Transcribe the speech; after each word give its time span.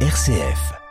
RCF. 0.00 0.85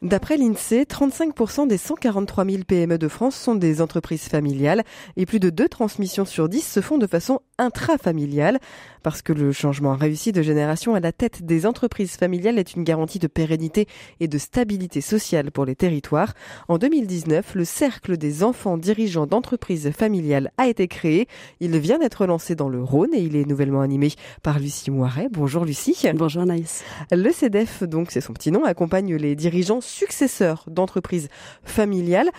D'après 0.00 0.36
l'INSEE, 0.36 0.84
35% 0.84 1.66
des 1.66 1.76
143 1.76 2.44
000 2.44 2.58
PME 2.64 2.98
de 2.98 3.08
France 3.08 3.34
sont 3.34 3.56
des 3.56 3.82
entreprises 3.82 4.28
familiales 4.28 4.84
et 5.16 5.26
plus 5.26 5.40
de 5.40 5.50
deux 5.50 5.68
transmissions 5.68 6.24
sur 6.24 6.48
10 6.48 6.60
se 6.60 6.80
font 6.80 6.98
de 6.98 7.08
façon 7.08 7.40
intrafamiliale. 7.58 8.60
Parce 9.02 9.22
que 9.22 9.32
le 9.32 9.50
changement 9.52 9.96
réussi 9.96 10.30
de 10.30 10.42
génération 10.42 10.94
à 10.94 11.00
la 11.00 11.10
tête 11.10 11.44
des 11.44 11.66
entreprises 11.66 12.12
familiales 12.12 12.58
est 12.58 12.74
une 12.74 12.84
garantie 12.84 13.18
de 13.18 13.26
pérennité 13.26 13.88
et 14.20 14.28
de 14.28 14.38
stabilité 14.38 15.00
sociale 15.00 15.50
pour 15.50 15.64
les 15.64 15.74
territoires. 15.74 16.34
En 16.68 16.78
2019, 16.78 17.56
le 17.56 17.64
cercle 17.64 18.16
des 18.16 18.44
enfants 18.44 18.78
dirigeants 18.78 19.26
d'entreprises 19.26 19.90
familiales 19.90 20.52
a 20.58 20.68
été 20.68 20.86
créé. 20.86 21.26
Il 21.58 21.76
vient 21.78 21.98
d'être 21.98 22.26
lancé 22.26 22.54
dans 22.54 22.68
le 22.68 22.82
Rhône 22.82 23.14
et 23.14 23.20
il 23.20 23.34
est 23.34 23.46
nouvellement 23.46 23.80
animé 23.80 24.12
par 24.44 24.60
Lucie 24.60 24.92
Moiret. 24.92 25.28
Bonjour 25.30 25.64
Lucie. 25.64 26.06
Bonjour 26.14 26.42
Anaïs. 26.42 26.84
Le 27.10 27.32
CEDEF, 27.32 27.82
donc 27.82 28.12
c'est 28.12 28.20
son 28.20 28.32
petit 28.32 28.52
nom, 28.52 28.64
accompagne 28.64 29.16
les 29.16 29.34
dirigeants 29.34 29.80
successeurs 29.88 30.64
d'entreprises 30.68 31.28
familiales. 31.64 32.30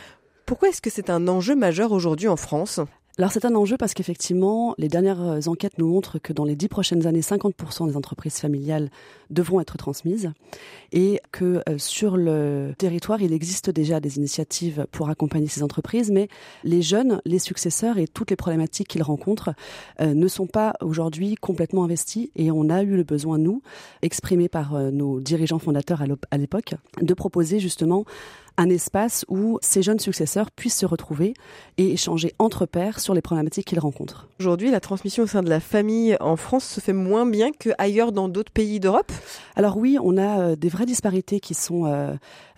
Pourquoi 0.45 0.70
est-ce 0.70 0.81
que 0.81 0.90
c'est 0.90 1.09
un 1.09 1.27
enjeu 1.27 1.55
majeur 1.55 1.91
aujourd'hui 1.91 2.27
en 2.27 2.38
France? 2.38 2.80
Alors 3.20 3.34
c'est 3.34 3.44
un 3.44 3.54
enjeu 3.54 3.76
parce 3.76 3.94
qu'effectivement, 3.94 4.76
les 4.78 4.88
dernières 4.88 5.22
euh, 5.22 5.41
enquêtes 5.48 5.77
nous 5.77 5.90
montrent 5.90 6.20
que 6.20 6.32
dans 6.32 6.46
les 6.46 6.55
dix 6.55 6.70
prochaines 6.70 7.05
années, 7.05 7.20
50% 7.20 7.90
des 7.90 7.98
entreprises 7.98 8.38
familiales 8.38 8.90
devront 9.30 9.60
être 9.60 9.76
transmises 9.76 10.32
et 10.94 11.20
que 11.34 11.62
euh, 11.68 11.77
sur 11.77 12.16
le 12.16 12.74
territoire, 12.77 13.22
il 13.22 13.34
existe 13.34 13.72
déjà 13.72 14.00
des 14.00 14.16
initiatives 14.16 14.88
pour 14.94 15.10
accompagner 15.10 15.48
ces 15.48 15.63
entreprises, 15.63 16.12
mais 16.12 16.30
les 16.63 16.82
jeunes, 16.82 17.22
les 17.26 17.40
successeurs 17.40 17.98
et 17.98 18.08
toutes 18.08 18.30
les 18.30 18.38
problématiques 18.38 18.88
qu'ils 18.88 19.04
rencontrent 19.04 19.54
euh, 19.99 20.13
ne 20.13 20.27
sont 20.30 20.48
pas 20.48 20.76
aujourd'hui 20.80 21.36
complètement 21.36 21.84
investis 21.84 22.30
et 22.38 22.52
on 22.52 22.70
a 22.70 22.84
eu 22.84 22.96
le 22.96 23.04
besoin, 23.04 23.38
nous, 23.38 23.62
exprimé 24.02 24.48
par 24.48 24.80
nos 24.94 25.20
dirigeants 25.20 25.60
fondateurs 25.60 26.04
à 26.32 26.38
l'époque, 26.38 26.76
de 27.02 27.13
proposer 27.13 27.60
justement 27.60 28.05
un 28.60 28.70
espace 28.70 29.26
où 29.29 29.57
ces 29.62 29.82
jeunes 29.82 29.99
successeurs 29.99 30.52
puissent 30.52 30.77
se 30.77 30.85
retrouver 30.85 31.34
et 31.77 31.93
échanger 31.93 32.34
entre 32.40 32.65
pairs 32.65 32.99
sur 32.99 33.13
les 33.13 33.21
problématiques 33.21 33.65
qu'ils 33.65 33.79
rencontrent. 33.79 34.27
Aujourd'hui, 34.41 34.70
la 34.70 34.82
transmission 34.82 35.24
au 35.24 35.27
sein 35.27 35.43
de 35.43 35.49
la 35.49 35.62
famille 35.62 36.18
en 36.20 36.35
France 36.35 36.65
se 36.65 36.82
fait 36.82 36.93
moins 36.93 37.26
bien 37.26 37.52
qu'ailleurs 37.57 38.12
dans 38.12 38.27
d'autres 38.27 38.52
pays 38.52 38.82
d'Europe? 38.82 39.13
Alors 39.55 39.77
oui, 39.77 39.98
on 40.04 40.18
a 40.18 40.41
euh, 40.41 40.55
des 40.57 40.68
vraies 40.68 40.85
disparités 40.85 41.40
qui 41.40 41.54
sont 41.54 41.85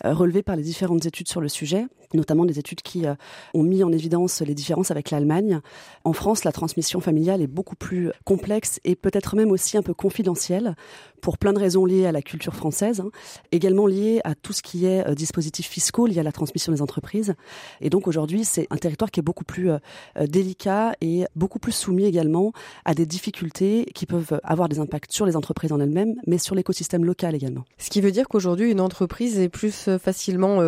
euh, 0.04 0.08
euh, 0.08 0.14
relevées 0.14 0.42
par 0.42 0.56
les 0.56 0.62
différentes 0.62 1.06
études 1.06 1.28
sur 1.28 1.40
le 1.40 1.48
sujet 1.48 1.86
notamment 2.14 2.44
des 2.44 2.58
études 2.58 2.82
qui 2.82 3.06
ont 3.54 3.62
mis 3.62 3.82
en 3.82 3.90
évidence 3.90 4.42
les 4.42 4.54
différences 4.54 4.90
avec 4.90 5.10
l'Allemagne. 5.10 5.60
En 6.04 6.12
France, 6.12 6.44
la 6.44 6.52
transmission 6.52 7.00
familiale 7.00 7.40
est 7.40 7.46
beaucoup 7.46 7.74
plus 7.74 8.10
complexe 8.26 8.80
et 8.84 8.96
peut-être 8.96 9.34
même 9.34 9.50
aussi 9.50 9.78
un 9.78 9.82
peu 9.82 9.94
confidentielle 9.94 10.76
pour 11.22 11.38
plein 11.38 11.54
de 11.54 11.58
raisons 11.58 11.86
liées 11.86 12.04
à 12.04 12.12
la 12.12 12.20
culture 12.20 12.54
française, 12.54 13.00
hein. 13.00 13.10
également 13.50 13.86
liées 13.86 14.20
à 14.24 14.34
tout 14.34 14.52
ce 14.52 14.60
qui 14.60 14.84
est 14.84 15.10
dispositif 15.14 15.66
fiscal 15.68 15.92
il 16.08 16.14
y 16.14 16.20
a 16.20 16.22
la 16.22 16.32
transmission 16.32 16.72
des 16.72 16.82
entreprises. 16.82 17.34
Et 17.80 17.90
donc 17.90 18.08
aujourd'hui, 18.08 18.44
c'est 18.44 18.66
un 18.70 18.76
territoire 18.76 19.10
qui 19.10 19.20
est 19.20 19.22
beaucoup 19.22 19.44
plus 19.44 19.70
euh, 19.70 19.78
euh, 20.16 20.26
délicat 20.26 20.94
et 21.00 21.24
beaucoup 21.36 21.58
plus 21.58 21.72
soumis 21.72 22.04
également 22.04 22.52
à 22.84 22.94
des 22.94 23.06
difficultés 23.06 23.86
qui 23.94 24.06
peuvent 24.06 24.40
avoir 24.44 24.68
des 24.68 24.78
impacts 24.78 25.12
sur 25.12 25.26
les 25.26 25.36
entreprises 25.36 25.72
en 25.72 25.80
elles-mêmes, 25.80 26.14
mais 26.26 26.38
sur 26.38 26.54
l'écosystème 26.54 27.04
local 27.04 27.34
également. 27.34 27.64
Ce 27.78 27.90
qui 27.90 28.00
veut 28.00 28.12
dire 28.12 28.28
qu'aujourd'hui, 28.28 28.70
une 28.70 28.80
entreprise 28.80 29.38
est 29.38 29.48
plus 29.48 29.88
euh, 29.92 29.98
facilement 29.98 30.58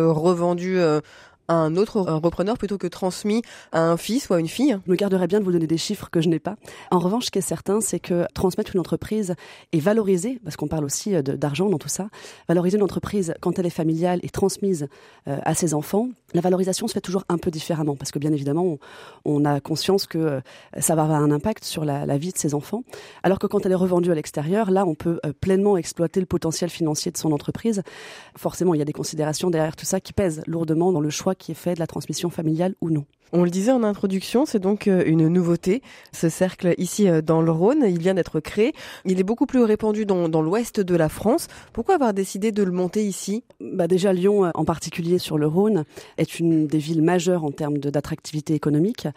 revendue 1.47 1.65
un 1.65 1.75
autre 1.77 2.01
repreneur 2.01 2.57
plutôt 2.57 2.77
que 2.77 2.87
transmis 2.87 3.41
à 3.71 3.81
un 3.81 3.97
fils 3.97 4.29
ou 4.29 4.33
à 4.33 4.39
une 4.39 4.47
fille 4.47 4.77
Je 4.85 4.91
me 4.91 4.95
garderais 4.95 5.27
bien 5.27 5.39
de 5.39 5.45
vous 5.45 5.51
donner 5.51 5.67
des 5.67 5.77
chiffres 5.77 6.09
que 6.09 6.21
je 6.21 6.29
n'ai 6.29 6.39
pas. 6.39 6.55
En 6.91 6.99
revanche, 6.99 7.25
ce 7.25 7.31
qui 7.31 7.39
est 7.39 7.41
certain, 7.41 7.81
c'est 7.81 7.99
que 7.99 8.25
transmettre 8.33 8.75
une 8.75 8.79
entreprise 8.79 9.35
et 9.71 9.79
valoriser, 9.79 10.39
parce 10.43 10.55
qu'on 10.55 10.67
parle 10.67 10.85
aussi 10.85 11.15
euh, 11.15 11.21
d'argent 11.21 11.69
dans 11.69 11.77
tout 11.77 11.89
ça, 11.89 12.09
valoriser 12.47 12.77
une 12.77 12.83
entreprise 12.83 13.33
quand 13.41 13.59
elle 13.59 13.65
est 13.65 13.71
familiale 13.71 14.19
et 14.23 14.29
transmise 14.29 14.87
euh, 15.27 15.37
à 15.43 15.53
ses 15.53 15.73
enfants, 15.73 16.09
la 16.33 16.41
valorisation 16.41 16.87
se 16.87 16.93
fait 16.93 17.01
toujours 17.01 17.23
un 17.29 17.37
peu 17.37 17.51
différemment, 17.51 17.95
parce 17.95 18.11
que 18.11 18.19
bien 18.19 18.31
évidemment, 18.33 18.77
on, 19.23 19.45
a 19.45 19.59
conscience 19.59 20.05
que 20.07 20.17
euh, 20.17 20.39
ça 20.79 20.95
va 20.95 21.03
avoir 21.03 21.21
un 21.21 21.31
impact 21.31 21.63
sur 21.63 21.85
la, 21.85 22.17
vie 22.17 22.31
de 22.31 22.37
ses 22.37 22.53
enfants, 22.53 22.83
alors 23.23 23.39
que 23.39 23.47
quand 23.47 23.65
elle 23.65 23.71
est 23.71 23.75
revendue 23.75 24.11
à 24.11 24.15
l'extérieur, 24.15 24.71
là, 24.71 24.85
on 24.85 24.95
peut 24.95 25.19
pleinement 25.41 25.77
exploiter 25.77 26.19
le 26.19 26.25
potentiel 26.25 26.69
financier 26.69 27.11
de 27.11 27.17
son 27.17 27.31
entreprise. 27.31 27.83
Forcément, 28.37 28.73
il 28.73 28.79
y 28.79 28.81
a 28.81 28.85
des 28.85 28.93
considérations 28.93 29.49
derrière 29.49 29.75
tout 29.75 29.85
ça 29.85 29.99
qui 29.99 30.13
pèsent 30.13 30.41
lourdement 30.47 30.91
dans 30.91 31.01
le 31.01 31.09
choix 31.09 31.34
qui 31.37 31.51
est 31.51 31.55
fait 31.55 31.75
de 31.75 31.79
la 31.79 31.87
transmission 31.87 32.29
familiale 32.29 32.75
ou 32.81 32.89
non. 32.89 33.05
On 33.33 33.43
le 33.43 33.49
disait 33.49 33.71
en 33.71 33.83
introduction, 33.83 34.45
c'est 34.45 34.59
donc 34.59 34.87
euh, 34.87 35.03
une 35.05 35.27
nouveauté. 35.27 35.81
Ce 36.13 36.29
cercle 36.29 36.75
ici 36.77 37.09
euh, 37.09 37.21
dans 37.21 37.41
le 37.41 37.51
Rhône, 37.51 37.83
il 37.85 37.99
vient 37.99 38.13
d'être 38.13 38.39
créé. 38.39 38.73
Il 39.03 39.19
est 39.19 39.23
beaucoup 39.23 39.47
plus 39.47 39.63
répandu 39.63 40.05
dans, 40.05 40.41
l'ouest 40.41 40.79
de 40.79 40.95
la 40.95 41.09
France. 41.09 41.47
Pourquoi 41.73 41.95
avoir 41.95 42.13
décidé 42.13 42.51
de 42.51 42.61
le 42.61 42.71
monter 42.71 43.03
ici? 43.03 43.43
Bah 43.59 43.87
Déjà, 43.87 44.13
Lyon, 44.13 44.45
euh, 44.45 44.51
en 44.53 44.63
particulier 44.63 45.17
sur 45.17 45.39
le 45.39 45.47
Rhône, 45.47 45.85
est 46.17 46.39
une 46.39 46.67
des 46.67 46.77
villes 46.77 47.01
majeures 47.01 47.43
en 47.43 47.51
termes 47.51 47.79
d'attractivité 47.79 48.53
économique. 48.53 49.07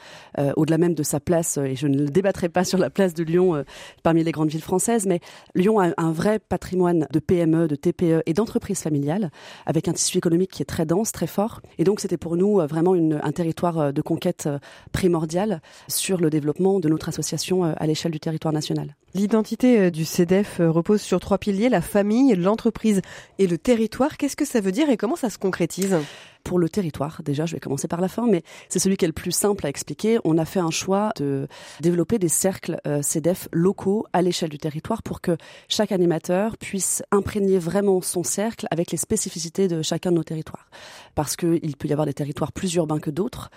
Au-delà 0.57 0.79
même 0.79 0.95
de 0.95 1.03
sa 1.03 1.21
place, 1.21 1.59
et 1.59 1.75
je 1.75 1.87
ne 1.87 1.99
le 1.99 2.07
débattrai 2.07 2.49
pas 2.49 2.65
sur 2.65 2.79
la 2.79 2.91
place 2.91 3.15
de 3.15 3.23
Lyon 3.23 3.65
parmi 4.03 4.23
les 4.25 4.33
grandes 4.33 4.51
villes 4.51 4.63
françaises, 4.63 5.07
mais 5.07 5.21
Lyon 5.55 5.81
a 5.81 5.93
un 5.97 6.13
vrai 6.13 6.39
patrimoine 6.39 7.07
de 7.13 7.19
PME, 7.19 7.69
de 7.69 7.75
TPE 7.75 8.23
et 8.27 8.35
d'entreprises 8.35 8.81
familiales, 8.81 9.31
avec 9.67 9.89
un 9.89 9.93
tissu 9.93 10.19
économique 10.19 10.51
qui 10.51 10.63
est 10.63 10.67
très 10.67 10.87
dense, 10.87 11.13
très 11.13 11.27
fort. 11.27 11.61
Et 11.79 11.85
donc, 11.85 12.01
c'était 12.09 12.17
pour 12.17 12.39
nous 12.39 12.57
vraiment 12.67 12.95
une, 12.95 13.21
un 13.23 13.33
territoire 13.33 13.93
de 13.93 14.01
conquête 14.01 14.45
euh, 14.47 14.59
primordiale 14.93 15.61
sur 15.89 16.19
le 16.19 16.31
développement 16.31 16.81
de 16.81 16.89
notre 16.89 17.11
association 17.11 17.67
euh, 17.67 17.73
à 17.77 17.87
l'échelle 17.87 18.13
du 18.13 18.19
territoire 18.19 18.55
national. 18.55 18.97
L'identité 19.15 19.79
euh, 19.79 19.91
du 19.91 20.05
CEDEF 20.05 20.61
repose 20.61 21.01
sur 21.01 21.21
trois 21.21 21.39
piliers, 21.39 21.69
la 21.69 21.81
famille, 21.81 22.35
l'entreprise 22.35 23.01
et 23.39 23.47
le 23.47 23.59
territoire. 23.59 24.17
Qu'est-ce 24.17 24.37
que 24.37 24.45
ça 24.45 24.61
veut 24.61 24.73
dire 24.73 24.91
et 24.91 24.97
comment 24.97 25.17
ça 25.17 25.31
se 25.31 25.39
concrétise? 25.39 25.97
Pour 26.45 26.61
le 26.61 26.69
territoire. 26.69 27.21
Déjà, 27.25 27.45
je 27.45 27.55
vais 27.55 27.61
commencer 27.61 27.89
par 27.89 28.01
la 28.01 28.09
fin, 28.09 28.27
mais 28.27 28.43
c'est 28.71 28.79
celui 28.79 28.97
qui 28.97 29.05
est 29.05 29.09
le 29.09 29.13
plus 29.13 29.33
simple 29.33 29.67
à 29.67 29.69
expliquer. 29.69 30.19
On 30.25 30.39
a 30.39 30.47
fait 30.47 30.61
un 30.61 30.71
choix 30.71 31.11
de 31.17 31.47
développer 31.81 32.19
des 32.19 32.29
cercles 32.29 32.81
CEDEF 33.03 33.49
locaux 33.53 34.07
à 34.15 34.23
l'échelle 34.23 34.49
du 34.49 34.57
territoire 34.57 35.03
pour 35.03 35.21
que 35.21 35.37
chaque 35.69 35.93
animateur 35.93 36.57
puisse 36.57 37.03
imprégner 37.11 37.59
vraiment 37.59 38.01
son 38.01 38.23
cercle 38.23 38.67
avec 38.71 38.93
les 38.93 38.97
spécificités 38.97 39.69
de 39.69 39.83
chacun 39.83 40.11
de 40.11 40.17
nos 40.17 40.23
territoires. 40.23 40.71
Parce 41.15 41.37
qu'il 41.37 41.77
peut 41.77 41.89
y 41.89 41.93
avoir 41.93 42.07
des 42.07 42.15
territoires 42.15 42.53
plus 42.53 42.73
urbains 42.77 43.01
que 43.01 43.11
d'autres, 43.11 43.51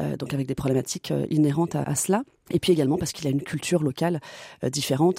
euh, 0.00 0.16
donc 0.16 0.32
avec 0.32 0.46
des 0.46 0.54
problématiques 0.54 1.10
euh, 1.10 1.26
inhérentes 1.30 1.74
à, 1.74 1.94
cela. 1.94 2.22
Et 2.50 2.60
puis 2.60 2.72
également 2.72 2.96
parce 2.96 3.12
qu'il 3.12 3.26
a 3.26 3.30
une 3.30 3.42
culture 3.42 3.82
locale 3.82 4.20
euh, 4.64 4.70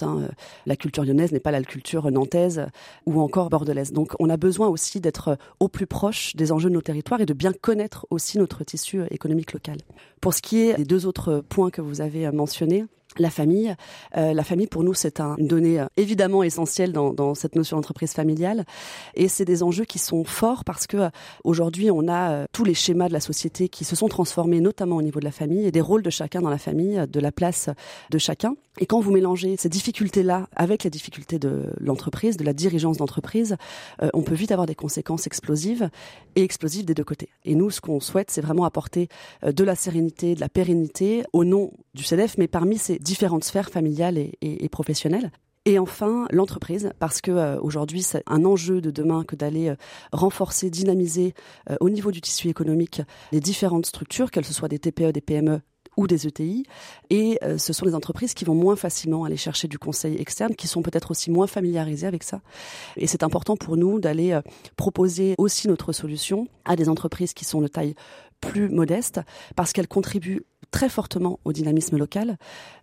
Hein. 0.02 0.28
La 0.66 0.76
culture 0.76 1.04
lyonnaise 1.04 1.32
n'est 1.32 1.40
pas 1.40 1.50
la 1.50 1.62
culture 1.62 2.10
nantaise 2.10 2.66
ou 3.06 3.20
encore 3.20 3.50
bordelaise. 3.50 3.92
Donc 3.92 4.12
on 4.18 4.30
a 4.30 4.36
besoin 4.36 4.68
aussi 4.68 5.00
d'être 5.00 5.38
au 5.58 5.68
plus 5.68 5.86
proche 5.86 6.36
des 6.36 6.52
enjeux 6.52 6.68
de 6.68 6.74
nos 6.74 6.82
territoires 6.82 7.20
et 7.20 7.26
de 7.26 7.34
bien 7.34 7.52
connaître 7.52 8.06
aussi 8.10 8.38
notre 8.38 8.64
tissu 8.64 9.02
économique 9.10 9.52
local. 9.52 9.78
Pour 10.20 10.34
ce 10.34 10.42
qui 10.42 10.60
est 10.60 10.76
des 10.76 10.84
deux 10.84 11.06
autres 11.06 11.42
points 11.48 11.70
que 11.70 11.80
vous 11.80 12.00
avez 12.00 12.30
mentionnés, 12.30 12.84
la 13.18 13.30
famille. 13.30 13.74
Euh, 14.16 14.32
la 14.32 14.44
famille, 14.44 14.66
pour 14.66 14.84
nous, 14.84 14.94
c'est 14.94 15.20
un, 15.20 15.34
une 15.36 15.48
donnée 15.48 15.80
euh, 15.80 15.86
évidemment 15.96 16.42
essentielle 16.42 16.92
dans, 16.92 17.12
dans 17.12 17.34
cette 17.34 17.56
notion 17.56 17.76
d'entreprise 17.76 18.12
familiale. 18.12 18.64
Et 19.14 19.28
c'est 19.28 19.44
des 19.44 19.62
enjeux 19.62 19.84
qui 19.84 19.98
sont 19.98 20.24
forts 20.24 20.64
parce 20.64 20.86
que 20.86 20.96
euh, 20.96 21.08
aujourd'hui, 21.44 21.90
on 21.90 22.08
a 22.08 22.46
tous 22.52 22.64
les 22.64 22.74
schémas 22.74 23.08
de 23.08 23.12
la 23.12 23.20
société 23.20 23.68
qui 23.68 23.84
se 23.84 23.96
sont 23.96 24.08
transformés, 24.08 24.60
notamment 24.60 24.96
au 24.96 25.02
niveau 25.02 25.20
de 25.20 25.24
la 25.24 25.32
famille, 25.32 25.66
et 25.66 25.72
des 25.72 25.80
rôles 25.80 26.02
de 26.02 26.10
chacun 26.10 26.40
dans 26.40 26.50
la 26.50 26.58
famille, 26.58 27.04
de 27.08 27.20
la 27.20 27.32
place 27.32 27.68
de 28.10 28.18
chacun. 28.18 28.54
Et 28.78 28.86
quand 28.86 29.00
vous 29.00 29.10
mélangez 29.10 29.56
ces 29.56 29.68
difficultés-là 29.68 30.48
avec 30.54 30.84
les 30.84 30.90
difficultés 30.90 31.38
de 31.38 31.72
l'entreprise, 31.78 32.36
de 32.36 32.44
la 32.44 32.52
dirigeance 32.52 32.98
d'entreprise, 32.98 33.56
on 34.14 34.22
peut 34.22 34.34
vite 34.34 34.52
avoir 34.52 34.66
des 34.66 34.74
conséquences 34.74 35.26
explosives 35.26 35.90
et 36.36 36.42
explosives 36.42 36.84
des 36.84 36.94
deux 36.94 37.04
côtés. 37.04 37.28
Et 37.44 37.54
nous, 37.54 37.70
ce 37.70 37.80
qu'on 37.80 38.00
souhaite, 38.00 38.30
c'est 38.30 38.40
vraiment 38.40 38.64
apporter 38.64 39.08
de 39.42 39.64
la 39.64 39.74
sérénité, 39.74 40.34
de 40.34 40.40
la 40.40 40.48
pérennité 40.48 41.24
au 41.32 41.44
nom 41.44 41.72
du 41.94 42.04
CEDEF, 42.04 42.38
mais 42.38 42.48
parmi 42.48 42.78
ces 42.78 42.99
différentes 43.00 43.44
sphères 43.44 43.70
familiales 43.70 44.18
et, 44.18 44.68
professionnelles. 44.68 45.32
Et 45.66 45.78
enfin, 45.78 46.26
l'entreprise, 46.30 46.90
parce 46.98 47.20
que 47.20 47.30
euh, 47.30 47.60
aujourd'hui, 47.60 48.02
c'est 48.02 48.22
un 48.26 48.46
enjeu 48.46 48.80
de 48.80 48.90
demain 48.90 49.24
que 49.24 49.36
d'aller 49.36 49.68
euh, 49.68 49.76
renforcer, 50.10 50.70
dynamiser 50.70 51.34
euh, 51.68 51.76
au 51.80 51.90
niveau 51.90 52.12
du 52.12 52.22
tissu 52.22 52.48
économique 52.48 53.02
les 53.30 53.40
différentes 53.40 53.84
structures, 53.84 54.30
qu'elles 54.30 54.46
soient 54.46 54.68
des 54.68 54.78
TPE, 54.78 55.12
des 55.12 55.20
PME 55.20 55.60
ou 55.98 56.06
des 56.06 56.26
ETI. 56.26 56.64
Et 57.10 57.38
ce 57.58 57.72
sont 57.74 57.84
les 57.84 57.94
entreprises 57.94 58.32
qui 58.32 58.46
vont 58.46 58.54
moins 58.54 58.76
facilement 58.76 59.24
aller 59.24 59.36
chercher 59.36 59.68
du 59.68 59.78
conseil 59.78 60.16
externe, 60.18 60.54
qui 60.54 60.68
sont 60.68 60.80
peut-être 60.82 61.10
aussi 61.10 61.30
moins 61.30 61.48
familiarisées 61.48 62.06
avec 62.06 62.22
ça. 62.22 62.40
Et 62.96 63.06
c'est 63.06 63.24
important 63.24 63.56
pour 63.56 63.76
nous 63.76 64.00
d'aller 64.00 64.38
proposer 64.76 65.34
aussi 65.36 65.68
notre 65.68 65.92
solution 65.92 66.46
à 66.64 66.76
des 66.76 66.88
entreprises 66.88 67.34
qui 67.34 67.44
sont 67.44 67.60
de 67.60 67.66
taille 67.66 67.96
plus 68.40 68.70
modeste, 68.70 69.20
parce 69.56 69.72
qu'elles 69.72 69.88
contribuent 69.88 70.44
très 70.70 70.88
fortement 70.88 71.40
au 71.44 71.52
dynamisme 71.52 71.96
local, 71.96 72.36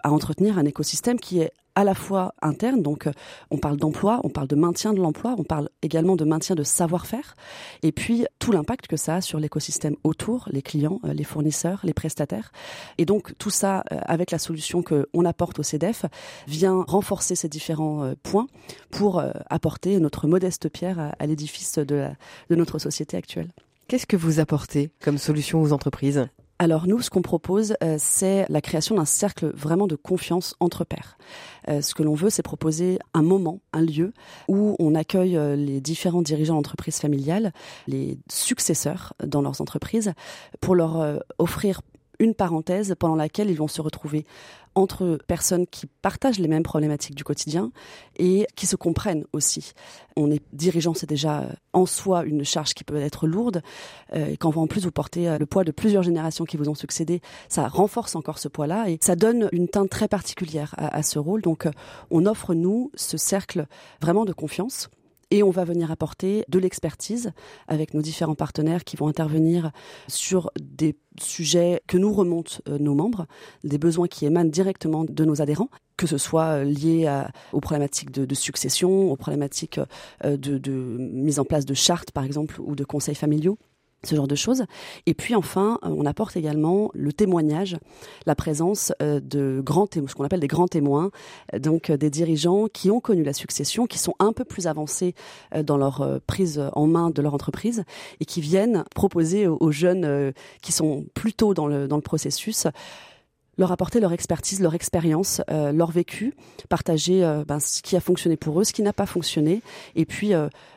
à 0.03 0.11
entretenir 0.11 0.57
un 0.57 0.65
écosystème 0.65 1.19
qui 1.19 1.39
est 1.39 1.51
à 1.75 1.83
la 1.83 1.93
fois 1.93 2.33
interne, 2.41 2.81
donc 2.81 3.07
on 3.51 3.59
parle 3.59 3.77
d'emploi, 3.77 4.19
on 4.23 4.29
parle 4.29 4.47
de 4.47 4.55
maintien 4.55 4.93
de 4.93 4.99
l'emploi, 4.99 5.35
on 5.37 5.43
parle 5.43 5.69
également 5.83 6.15
de 6.15 6.25
maintien 6.25 6.55
de 6.55 6.63
savoir-faire, 6.63 7.35
et 7.83 7.91
puis 7.91 8.25
tout 8.39 8.51
l'impact 8.51 8.87
que 8.87 8.97
ça 8.97 9.17
a 9.17 9.21
sur 9.21 9.39
l'écosystème 9.39 9.95
autour, 10.03 10.49
les 10.51 10.63
clients, 10.63 10.99
les 11.03 11.23
fournisseurs, 11.23 11.81
les 11.83 11.93
prestataires. 11.93 12.51
Et 12.97 13.05
donc 13.05 13.37
tout 13.37 13.51
ça, 13.51 13.83
avec 13.91 14.31
la 14.31 14.39
solution 14.39 14.81
qu'on 14.81 15.25
apporte 15.25 15.59
au 15.59 15.63
CEDEF, 15.63 16.05
vient 16.47 16.83
renforcer 16.87 17.35
ces 17.35 17.47
différents 17.47 18.11
points 18.23 18.47
pour 18.89 19.21
apporter 19.47 19.99
notre 19.99 20.25
modeste 20.25 20.69
pierre 20.69 21.13
à, 21.19 21.25
l'édifice 21.27 21.77
de 21.77 22.09
notre 22.49 22.79
société 22.79 23.17
actuelle. 23.17 23.51
Qu'est-ce 23.87 24.07
que 24.07 24.17
vous 24.17 24.39
apportez 24.39 24.89
comme 24.99 25.19
solution 25.19 25.61
aux 25.61 25.73
entreprises? 25.73 26.27
Alors 26.59 26.87
nous, 26.87 27.01
ce 27.01 27.11
qu'on 27.11 27.21
propose, 27.21 27.75
euh, 27.83 27.97
c'est 27.99 28.45
la 28.49 28.61
création 28.61 28.95
d'un 28.95 29.05
cercle 29.05 29.51
vraiment 29.53 29.85
de 29.85 29.95
confiance 29.95 30.55
entre 30.59 30.85
pairs. 30.85 31.17
Euh, 31.69 31.81
ce 31.81 31.93
que 31.93 32.01
l'on 32.01 32.15
veut, 32.15 32.31
c'est 32.31 32.41
proposer 32.41 32.97
un 33.13 33.21
moment, 33.21 33.59
un 33.73 33.81
lieu 33.81 34.11
où 34.47 34.75
on 34.79 34.95
accueille 34.95 35.37
euh, 35.37 35.55
les 35.55 35.81
différents 35.81 36.23
dirigeants 36.23 36.55
d'entreprises 36.55 36.97
familiales, 36.97 37.53
les 37.87 38.17
successeurs 38.27 39.13
dans 39.23 39.41
leurs 39.41 39.61
entreprises, 39.61 40.13
pour 40.59 40.73
leur 40.73 41.21
offrir 41.37 41.81
une 42.19 42.33
parenthèse 42.33 42.95
pendant 42.97 43.15
laquelle 43.15 43.49
ils 43.49 43.57
vont 43.57 43.67
se 43.67 43.81
retrouver 43.81 44.25
entre 44.77 45.17
personnes 45.25 45.65
qui 45.65 45.87
partagent 45.87 46.37
les 46.37 46.47
mêmes 46.47 46.63
problématiques 46.63 47.15
du 47.15 47.23
quotidien 47.23 47.71
et 48.17 48.45
qui 48.55 48.67
se 48.67 48.75
comprennent 48.75 49.25
aussi. 49.33 49.71
On 50.15 50.29
est 50.29 50.43
dirigeant, 50.53 50.93
c'est 50.93 51.09
déjà 51.09 51.41
euh, 51.41 51.49
en 51.73 51.87
soi 51.87 52.23
une 52.25 52.45
charge 52.45 52.75
qui 52.75 52.83
peut 52.83 52.97
être 52.97 53.25
lourde. 53.25 53.63
Euh, 54.13 54.35
quand 54.39 54.51
vous 54.51 54.61
en 54.61 54.67
plus 54.67 54.83
vous 54.83 54.91
portez 54.91 55.27
euh, 55.27 55.39
le 55.39 55.47
poids 55.47 55.63
de 55.63 55.71
plusieurs 55.71 56.03
générations 56.03 56.45
qui 56.45 56.57
vous 56.57 56.69
ont 56.69 56.75
succédé, 56.75 57.21
ça 57.49 57.67
renforce 57.67 58.15
encore 58.15 58.37
ce 58.37 58.49
poids-là 58.49 58.89
et 58.89 58.99
ça 59.01 59.15
donne 59.15 59.49
une 59.51 59.67
teinte 59.67 59.89
très 59.89 60.07
particulière 60.07 60.75
à 60.77 61.01
ce 61.01 61.17
rôle. 61.17 61.41
Donc 61.41 61.67
on 62.11 62.27
offre 62.27 62.53
nous 62.53 62.91
ce 62.93 63.17
cercle 63.17 63.65
vraiment 63.99 64.25
de 64.25 64.33
confiance 64.33 64.89
et 65.31 65.43
on 65.43 65.49
va 65.49 65.63
venir 65.63 65.91
apporter 65.91 66.45
de 66.47 66.59
l'expertise 66.59 67.31
avec 67.67 67.93
nos 67.93 68.01
différents 68.01 68.35
partenaires 68.35 68.83
qui 68.83 68.95
vont 68.95 69.07
intervenir 69.07 69.71
sur 70.07 70.51
des 70.59 70.95
sujets 71.19 71.81
que 71.87 71.97
nous 71.97 72.13
remontent 72.13 72.57
euh, 72.67 72.77
nos 72.77 72.95
membres, 72.95 73.25
des 73.63 73.77
besoins 73.77 74.07
qui 74.07 74.25
émanent 74.25 74.49
directement 74.49 75.03
de 75.03 75.25
nos 75.25 75.41
adhérents 75.41 75.69
que 75.97 76.07
ce 76.07 76.17
soit 76.17 76.59
euh, 76.59 76.63
lié 76.63 77.11
aux 77.51 77.59
problématiques 77.59 78.11
de, 78.11 78.35
succession, 78.35 79.11
aux 79.11 79.15
problématiques 79.15 79.79
euh, 80.23 80.37
de, 80.37 80.71
mise 80.71 81.39
en 81.39 81.45
place 81.45 81.65
de 81.65 81.73
chartes, 81.73 82.11
par 82.11 82.23
exemple, 82.23 82.61
ou 82.61 82.75
de 82.75 82.83
conseils 82.83 83.15
familiaux 83.15 83.57
ce 84.03 84.15
genre 84.15 84.27
de 84.27 84.35
choses. 84.35 84.63
Et 85.05 85.13
puis 85.13 85.35
enfin, 85.35 85.79
euh, 85.83 85.89
on 85.89 86.05
apporte 86.05 86.37
également 86.37 86.91
le 86.93 87.11
témoignage, 87.11 87.77
la 88.25 88.35
présence 88.35 88.93
euh, 89.01 89.19
de 89.19 89.61
grands 89.63 89.87
témoins, 89.87 90.09
ce 90.09 90.15
qu'on 90.15 90.23
appelle 90.23 90.39
des 90.39 90.47
grands 90.47 90.67
témoins, 90.67 91.11
euh, 91.53 91.59
donc 91.59 91.91
des 91.91 92.09
dirigeants 92.09 92.67
qui 92.67 92.91
ont 92.91 92.99
connu 92.99 93.23
la 93.23 93.33
succession, 93.33 93.87
qui 93.87 93.97
sont 93.97 94.13
un 94.19 94.33
peu 94.33 94.45
plus 94.45 94.67
avancés 94.67 95.15
dans 95.63 95.77
leur 95.77 96.19
prise 96.27 96.61
en 96.73 96.87
main 96.87 97.09
de 97.09 97.21
leur 97.21 97.33
entreprise 97.33 97.83
et 98.19 98.25
qui 98.25 98.41
viennent 98.41 98.83
proposer 98.93 99.47
aux 99.47 99.71
jeunes 99.71 100.33
qui 100.61 100.71
sont 100.71 101.05
plutôt 101.13 101.53
dans 101.53 101.67
le, 101.67 101.87
dans 101.87 101.95
le 101.95 102.01
processus 102.01 102.67
leur 103.57 103.71
apporter 103.71 103.99
leur 103.99 104.13
expertise, 104.13 104.61
leur 104.61 104.75
expérience, 104.75 105.41
leur 105.49 105.89
vécu, 105.91 106.35
partager 106.69 107.21
ben, 107.47 107.59
ce 107.59 107.81
qui 107.81 107.95
a 107.95 107.99
fonctionné 107.99 108.37
pour 108.37 108.59
eux, 108.59 108.63
ce 108.63 108.73
qui 108.73 108.83
n'a 108.83 108.93
pas 108.93 109.07
fonctionné, 109.07 109.61
et 109.95 110.05
puis 110.05 110.33